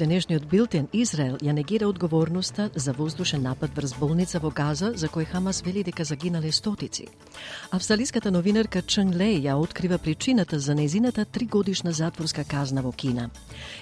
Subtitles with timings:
[0.00, 5.26] Денешниот билтен Израел ја негира одговорноста за воздушен напад врз болница во Газа за кој
[5.28, 7.06] Хамас вели дека загинале стотици.
[7.70, 13.30] Австралиската новинарка Чен Лей ја открива причината за незината тригодишна затворска казна во Кина.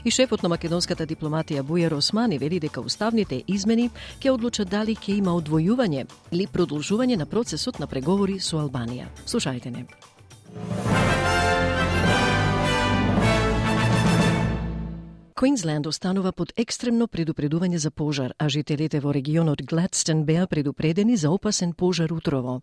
[0.04, 3.90] И шефот на македонската дипломатија Бујар Османи вели дека уставните измени
[4.20, 9.06] ќе одлучат дали ќе има одвојување или продолжување на процесот на преговори со Албанија.
[9.26, 9.86] Слушајте не.
[15.38, 21.30] Квинсленд останува под екстремно предупредување за пожар, а жителите во регионот Гладстен беа предупредени за
[21.30, 22.56] опасен пожар утрово.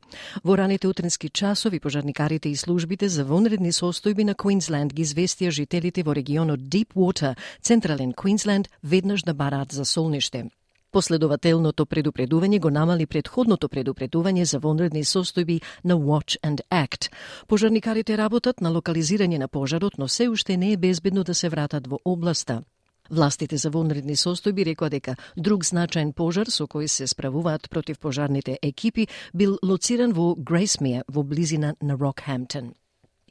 [0.43, 6.03] Во раните утренски часови пожарникарите и службите за вонредни состојби на Квинсленд ги известија жителите
[6.03, 10.49] во регионот Deepwater, централен Квинсленд, веднаш да бараат за солниште.
[10.95, 17.09] Последователното предупредување го намали предходното предупредување за вонредни состојби на Watch and Act.
[17.47, 21.87] Пожарникарите работат на локализирање на пожарот, но се уште не е безбедно да се вратат
[21.87, 22.61] во областа.
[23.09, 28.57] Властите за вонредни состојби рекоа дека друг значаен пожар со кој се справуваат против пожарните
[28.61, 32.73] екипи бил лоциран во Грейсмија во близина на Рокхемптон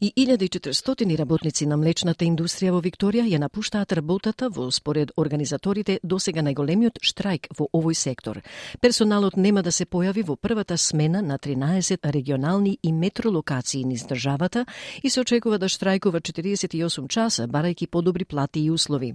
[0.01, 6.43] и 1400 работници на млечната индустрија во Викторија ја напуштаат работата во според организаторите досега
[6.43, 8.41] најголемиот штрајк во овој сектор.
[8.81, 14.67] Персоналот нема да се појави во првата смена на 13 регионални и метролокации низ државата
[15.03, 19.15] и се очекува да штрајкува 48 часа барајќи подобри плати и услови.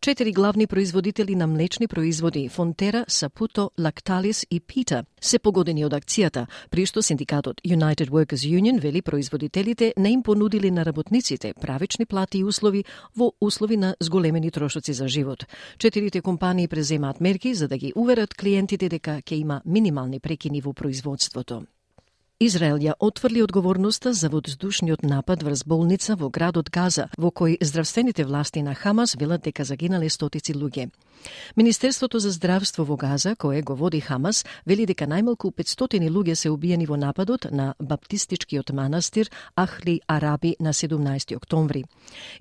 [0.00, 6.46] Четири главни производители на млечни производи Фонтера, Сапуто, Лакталис и Пита се погодени од акцијата,
[6.70, 12.38] при што синдикатот United Workers Union вели производителите не им понудили на работниците правични плати
[12.38, 12.84] и услови
[13.16, 15.46] во услови на зголемени трошоци за живот.
[15.78, 20.72] Четирите компании преземаат мерки за да ги уверат клиентите дека ќе има минимални прекини во
[20.72, 21.64] производството.
[22.40, 28.24] Израел ја отфрли одговорноста за воздушниот напад врз болница во градот Газа, во кој здравствените
[28.24, 30.90] власти на Хамас велат дека загинале стотици луѓе.
[31.56, 36.50] Министерството за здравство во Газа, кое го води Хамас, вели дека најмалку 500 луѓе се
[36.50, 41.84] убиени во нападот на баптистичкиот манастир Ахли Араби на 17 октомври.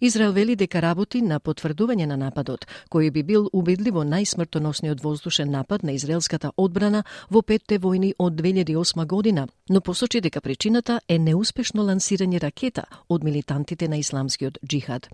[0.01, 5.83] Израел вели дека работи на потврдување на нападот, кој би бил убедливо најсмртоносниот воздушен напад
[5.83, 11.83] на израелската одбрана во петте војни од 2008 година, но посочи дека причината е неуспешно
[11.83, 15.09] лансирање ракета од милитантите на исламскиот джихад.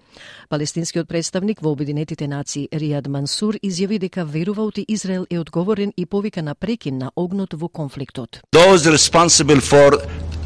[0.50, 6.06] Палестинскиот представник во Обединетите нации Риад Мансур изјави дека верува оти Израел е одговорен и
[6.06, 8.42] повика на прекин на огнот во конфликтот.
[8.52, 9.98] Those responsible for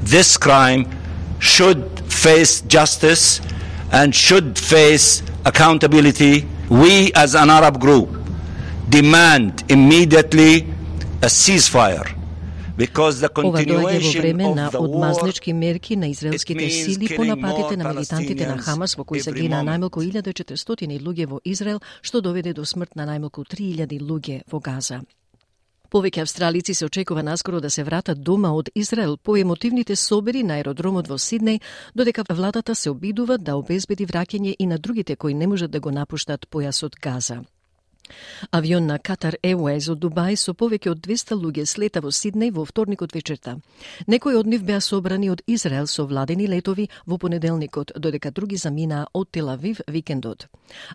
[0.03, 0.86] this crime
[1.40, 3.42] should face justice
[3.92, 6.46] and should face accountability.
[6.69, 8.09] We as an Arab group
[8.90, 10.68] demand immediately
[11.22, 12.22] a ceasefire
[12.73, 18.57] Ова доаѓа во време на одмазнички мерки на израелските сили по нападите на милитантите на
[18.57, 23.45] Хамас во кои загинаа најмалку 1400 луѓе во Израел, што доведе до смрт на најмалку
[23.45, 25.03] 3000 луѓе во Газа.
[25.94, 30.57] Повеќе австралици се очекува наскоро да се вратат дома од Израел по емотивните собери на
[30.57, 31.62] аеродромот во Сиднеј,
[31.94, 35.91] додека владата се обидува да обезбеди враќање и на другите кои не можат да го
[35.91, 37.44] напуштат појасот Газа.
[38.52, 42.66] Авион на Катар Airways од Дубај со повеќе од 200 луѓе слета во Сиднеј во
[42.66, 43.58] вторникот вечерта.
[44.08, 49.08] Некои од нив беа собрани од Израел со владени летови во понеделникот, додека други заминаа
[49.13, 50.47] од Телавив викендот.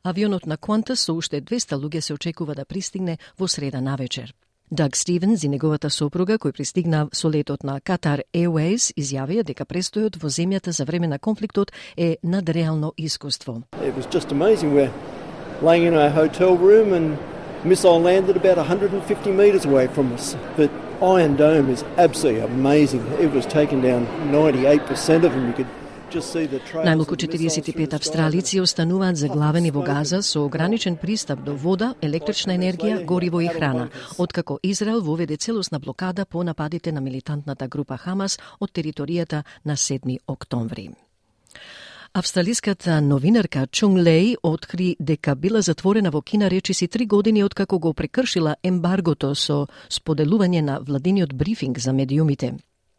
[0.03, 4.35] Авионот на Qantas со уште 200 луѓе се очекува да пристигне во среда навечер.
[4.71, 10.21] Даг Стивенс и неговата сопруга, кој пристигна со летот на Катар Airways, изјавија дека престојот
[10.21, 13.63] во земјата за време на конфликтот е надреално искуство.
[13.81, 14.93] It was just amazing where
[15.63, 17.19] laying in our hotel room and
[17.65, 20.37] missile landed about 150 metres away from us.
[20.57, 20.71] But
[21.03, 23.07] Iron Dome is absolutely amazing.
[23.21, 25.47] It was taken down 98% of them.
[25.49, 25.67] You could
[26.09, 33.41] Најмалку 45 австралици остануваат заглавени во Газа со ограничен пристап до вода, електрична енергија, гориво
[33.41, 39.43] и храна, откако Израел воведе целосна блокада по нападите на милитантната група Хамас од територијата
[39.65, 40.89] на 7 октомври.
[42.15, 47.93] Австралиската новинарка Чунг Лей откри дека била затворена во Кина речиси три години откако го
[47.95, 52.55] прекршила ембаргото со споделување на владиниот брифинг за медиумите.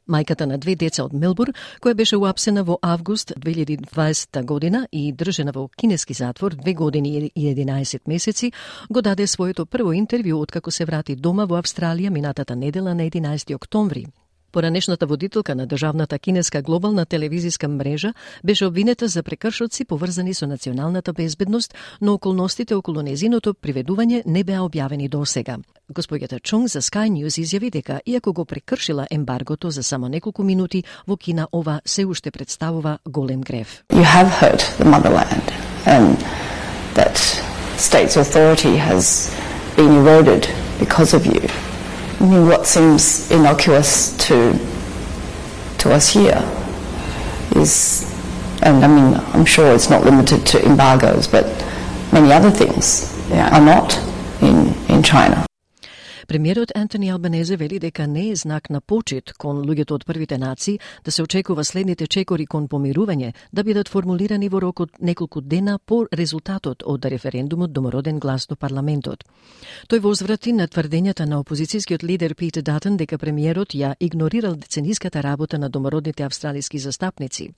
[0.10, 1.50] Мајката на две деца од Мелбур,
[1.82, 7.56] која беше уапсена во август 2020 година и држена во кинески затвор две години и
[7.56, 8.52] 11 месеци,
[8.90, 13.56] го даде своето прво интервју откако се врати дома во Австралија минатата недела на 11
[13.56, 14.06] октомври.
[14.52, 18.14] Поранешната водителка на државната кинеска глобална телевизиска мрежа
[18.44, 24.62] беше обвинета за прекршоци поврзани со националната безбедност, но околностите околу незиното приведување не беа
[24.66, 25.58] објавени до сега.
[25.94, 30.84] Господјата Чонг за Sky News изјави дека, иако го прекршила ембаргото за само неколку минути,
[31.08, 33.84] во Кина ова се уште представува голем греф.
[33.94, 35.54] You have hurt the motherland
[35.86, 36.18] and
[36.96, 37.16] that
[37.78, 39.34] state's authority has
[39.76, 40.48] been eroded
[40.80, 41.69] because of you.
[42.20, 44.60] I mean, what seems innocuous to
[45.80, 46.44] to us here
[47.56, 48.04] is,
[48.62, 51.46] and I mean, I'm sure it's not limited to embargoes, but
[52.12, 53.58] many other things yeah.
[53.58, 53.98] are not
[54.42, 55.49] in, in China.
[56.30, 60.80] Премиерот Антони Албанезе вели дека не е знак на почит кон луѓето од првите нации
[61.04, 65.80] да се очекува следните чекори кон помирување да бидат формулирани во рок од неколку дена
[65.80, 69.24] по резултатот од референдумот домороден глас до парламентот.
[69.90, 75.58] Тој возврати на тврдењата на опозицијскиот лидер Пит Датен дека премиерот ја игнорирал децениската работа
[75.58, 77.50] на домородните австралиски застапници.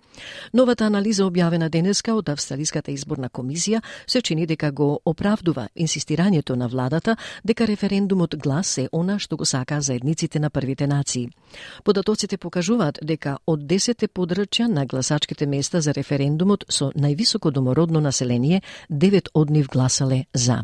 [0.53, 6.67] Новата анализа објавена денеска од Австралиската изборна комисија се чини дека го оправдува инсистирањето на
[6.67, 11.29] владата дека референдумот глас се е она што го сака заедниците на првите нации.
[11.83, 18.61] Податоците покажуваат дека од 10 подрачја на гласачките места за референдумот со највисоко домородно население,
[18.89, 20.63] 9 од нив гласале за.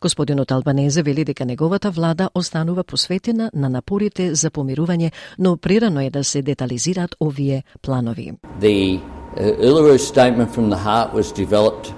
[0.00, 6.10] Господинот Албанезе вели дека неговата влада останува посветена на напорите за помирување, но прерано е
[6.10, 8.32] да се детализираат овие планови.
[8.60, 9.00] The
[9.36, 11.92] uh, Uluru statement from the heart was developed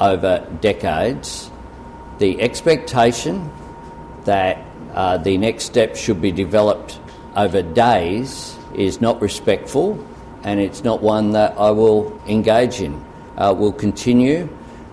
[0.00, 1.50] over decades.
[2.18, 3.50] The expectation
[4.24, 4.65] that
[4.96, 6.98] uh, the next step should be developed
[7.36, 10.02] over days is not respectful
[10.42, 13.04] and it's not one that I will engage in.
[13.36, 14.48] Uh, we'll continue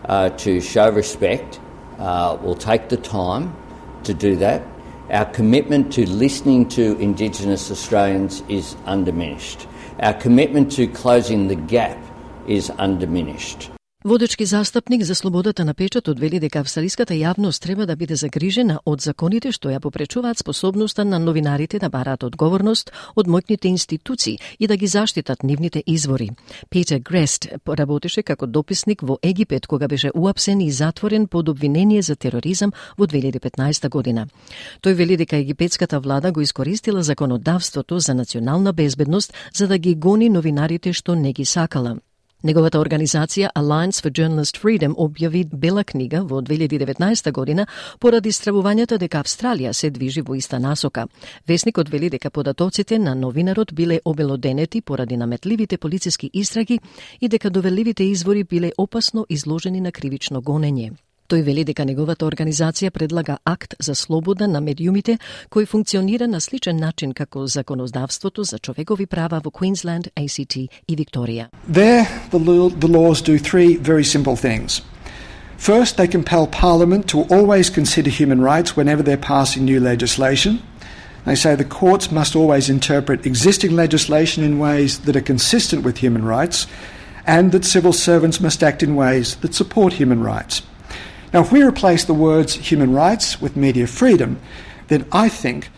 [0.05, 1.59] uh, to show respect.
[1.97, 3.55] Uh, we'll take the time
[4.03, 4.63] to do that.
[5.09, 9.67] Our commitment to listening to Indigenous Australians is undiminished.
[9.99, 11.97] Our commitment to closing the gap
[12.47, 13.72] is undiminished.
[14.05, 18.99] Водечки застапник за слободата на печатот вели дека австралиската јавност треба да биде загрижена од
[19.01, 24.75] законите што ја попречуваат способноста на новинарите да бараат одговорност од моќните институции и да
[24.75, 26.29] ги заштитат нивните извори.
[26.69, 32.15] Петер Грест работеше како дописник во Египет кога беше уапсен и затворен под обвинение за
[32.15, 34.27] тероризам во 2015 година.
[34.81, 40.29] Тој вели дека египетската влада го искористила законодавството за национална безбедност за да ги гони
[40.29, 41.99] новинарите што не ги сакала.
[42.43, 47.65] Неговата организација Alliance for Journalist Freedom објави бела книга во 2019 година
[47.99, 51.05] поради стравувањето дека Австралија се движи во иста насока.
[51.47, 56.79] Весникот вели дека податоците на новинарот биле обелоденети поради наметливите полициски истраги
[57.21, 60.91] и дека доверливите извори биле опасно изложени на кривично гонење.
[61.29, 65.17] Тој вели дека неговата организација предлага акт за слобода на медиумите
[65.49, 71.47] кој функционира на сличен начин како законодавството за човекови права во Queensland, ACT и Викторија.
[71.67, 72.39] There, the,
[72.79, 74.81] the laws do three very simple things.
[75.57, 80.59] First, they compel Parliament to always consider human rights whenever they're passing new legislation.
[81.25, 85.99] They say the courts must always interpret existing legislation in ways that are consistent with
[85.99, 86.67] human rights,
[87.25, 90.61] and that civil servants must act in ways that support human rights.
[91.33, 94.39] Now, if we replace the words human rights with media freedom,
[94.87, 95.71] then I think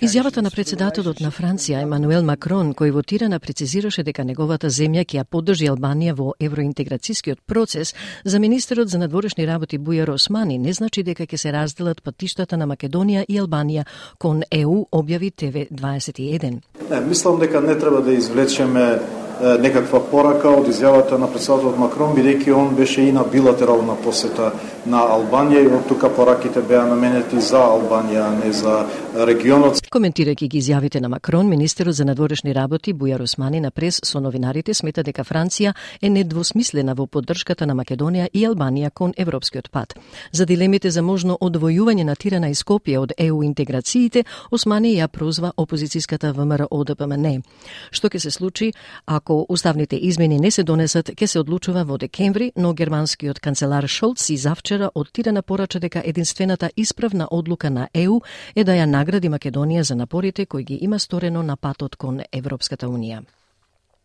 [0.00, 5.24] Изјавата на председателот на Франција Емануел Макрон, кој вотирана прецизираше дека неговата земја ќе ја
[5.28, 7.94] поддржи Албанија во евроинтеграцијскиот процес,
[8.24, 12.66] за министерот за надворешни работи Бујар Османи не значи дека ќе се разделат патиштата на
[12.66, 13.84] Македонија и Албанија
[14.18, 16.62] кон ЕУ, објави ТВ21.
[16.90, 18.98] Не, мислам дека не треба да извлечеме
[19.42, 24.52] некаква порака од изјавата на председателот Макрон, бидејќи он беше и на билатерална посета
[24.86, 28.84] на Албанија и од тука пораките беа наменети за Албанија, а не за
[29.14, 29.80] регионот.
[29.92, 34.74] Коментирајќи ги изјавите на Макрон, министерот за надворешни работи Бујар Османи на прес со новинарите
[34.74, 39.94] смета дека Франција е недвосмислена во поддршката на Македонија и Албанија кон европскиот пат.
[40.32, 45.52] За дилемите за можно одвојување на Тирана и Скопје од ЕУ интеграциите, Османи ја прозва
[45.56, 47.42] опозицијската ВМРО ДПМН.
[47.90, 48.72] Што ќе се случи
[49.06, 54.30] ако уставните измени не се донесат, ќе се одлучува во декември, но германскиот канцелар Шолц
[54.30, 58.20] и завчера од Тирана порача дека единствената исправна одлука на ЕУ
[58.56, 62.86] е да ја награди Македонија за напорите кои ги има сторено на патот кон Европската
[62.86, 63.22] Унија.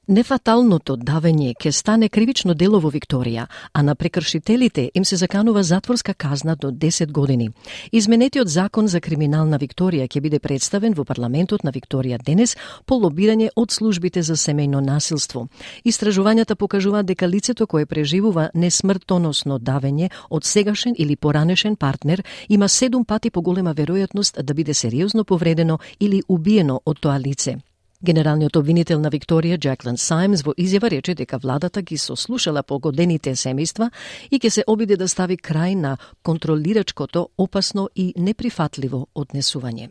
[0.08, 3.42] Нефаталното давење ќе стане кривично дело во Викторија,
[3.74, 7.50] а на прекршителите им се заканува затворска казна до 10 години.
[7.92, 13.50] Изменетиот закон за криминална Викторија ќе биде представен во парламентот на Викторија денес по лобирање
[13.56, 15.48] од службите за семејно насилство.
[15.84, 23.04] Истражувањата покажуваат дека лицето кое преживува несмртоносно давење од сегашен или поранешен партнер има 7
[23.04, 27.58] пати поголема веројатност да биде сериозно повредено или убиено од тоа лице.
[28.01, 33.89] Генералниот обвинител на Викторија, Джаклин Саймс, во изјава рече дека владата ги сослушала погодените семејства
[34.30, 39.89] и ќе се обиде да стави крај на контролирачкото, опасно и неприфатливо однесување.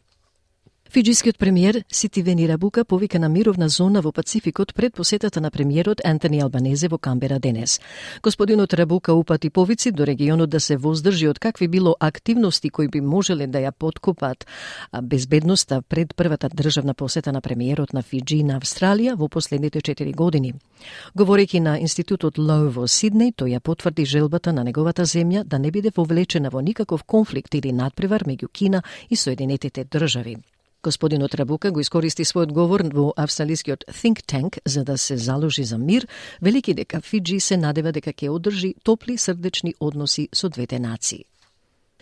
[0.90, 6.40] Фиджискиот премиер Ситивени Рабука повика на мировна зона во Пацификот пред посетата на премиерот Антони
[6.40, 7.80] Албанезе во Камбера денес.
[8.22, 13.00] Господинот Рабука упати повици до регионот да се воздржи од какви било активности кои би
[13.00, 14.46] можеле да ја подкопат
[15.02, 20.54] безбедноста пред првата државна посета на премиерот на Фиджи на Австралија во последните 4 години.
[21.18, 25.70] Говорејќи на Институтот Лоу во Сиднеј, тој ја потврди желбата на неговата земја да не
[25.70, 30.36] биде вовлечена во никаков конфликт или надпревар меѓу Кина и Соединетите држави.
[30.86, 35.78] Господинот Рабука го искористи својот говор во австралискиот think tank за да се заложи за
[35.78, 36.06] мир,
[36.40, 41.24] велики дека Фиджи се надева дека ќе одржи топли срдечни односи со двете нации.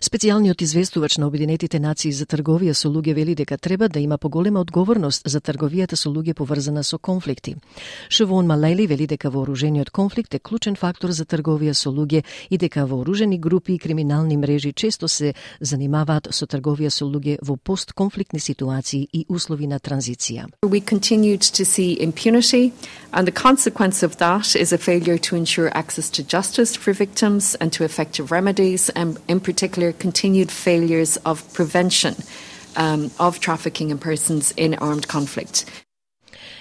[0.01, 4.61] Специјалниот известувач на Обединетите нации за трговија со луѓе вели дека треба да има поголема
[4.61, 7.55] одговорност за трговијата со луѓе поврзана со конфликти.
[8.11, 12.87] Шевон Малели вели дека вооружениот конфликт е клучен фактор за трговија со луѓе и дека
[12.87, 19.09] вооружени групи и криминални мрежи често се занимаваат со трговија со луѓе во постконфликтни ситуации
[19.13, 20.47] и услови на транзиција.
[20.67, 22.73] We continued to see impunity
[23.13, 27.55] and the consequence of that is a failure to ensure access to justice for victims
[27.61, 32.15] and to effective remedies and in particular continued failures of prevention
[32.77, 35.65] um, of trafficking in persons in armed conflict.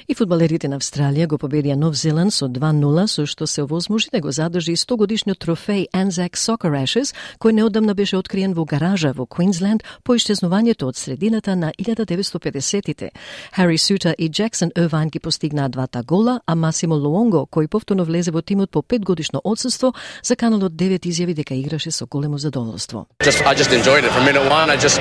[0.07, 4.19] И фудбалерите на Австралија го победија Нов Зеланд со 2-0, со што се овозможи да
[4.19, 9.25] го задржи 100 годишниот трофеј Anzac Soccer Ashes, кој неодамна беше откриен во гаража во
[9.25, 13.11] Квинсленд по исчезнувањето од средината на 1950-тите.
[13.55, 18.31] Хари Сута и Джексон Ирвайн ги постигнаа двата гола, а Масимо Луонго, кој повторно влезе
[18.31, 19.93] во тимот по 5 годишно одсуство,
[20.23, 23.07] заканал од 9 изјави дека играше со големо задоволство.
[23.23, 24.69] Just, I just enjoyed it from minute one.
[24.69, 24.99] I just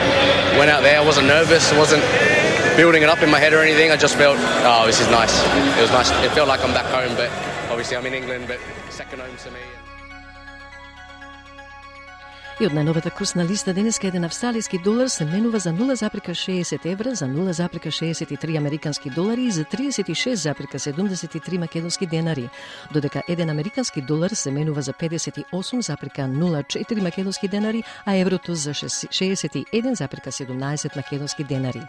[0.59, 1.01] went out there.
[1.01, 1.73] I wasn't nervous.
[1.73, 2.42] I wasn't
[2.77, 3.91] building it up in my head or anything.
[3.91, 5.33] I just felt, oh, this is nice.
[5.79, 6.11] It was nice.
[6.25, 7.31] It felt like I'm back home, but
[7.71, 8.59] obviously I'm in England, but
[8.91, 9.61] second home to me.
[12.61, 17.25] И од најновата курсна листа денеска еден австралиски долар се менува за 0,60 евра, за
[17.25, 22.51] 0,63 американски долари и за 36,73 македонски денари,
[22.93, 31.45] додека еден американски долар се менува за 58,04 македонски денари, а еврото за 61,17 македонски
[31.45, 31.83] денари.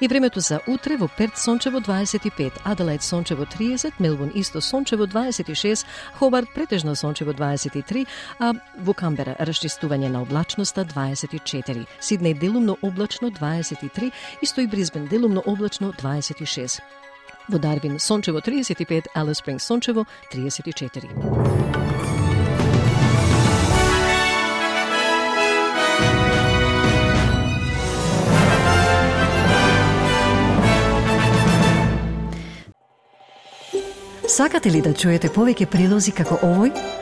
[0.00, 5.86] И времето за утре во Перт сончево 25, Аделаид сончево 30, Мелбун исто сончево 26,
[6.14, 8.06] Хобарт претежно сончево 23,
[8.38, 15.40] а во Камбера расчистување на облачноста 24, Сиднеј делумно облачно 23 и стои Бризбен делумно
[15.40, 16.80] облачно 26.
[17.48, 21.62] Во Дарвин сончево 35, Алис Спринг сончево 34.
[34.28, 37.01] Сакате ли да чуете повеќе прилози како овој?